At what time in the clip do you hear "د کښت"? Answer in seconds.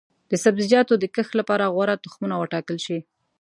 0.99-1.33